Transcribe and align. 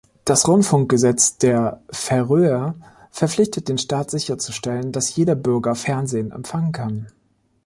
Das 0.25 0.47
Rundfunkgesetz 0.47 1.37
der 1.37 1.83
Färöer 1.91 2.73
verpflichtet 3.11 3.69
den 3.69 3.77
Staat, 3.77 4.09
sicherzustellen, 4.09 4.91
dass 4.91 5.15
jeder 5.15 5.35
Bürger 5.35 5.75
Fernsehen 5.75 6.31
empfangen 6.31 6.71
kann. 6.71 7.07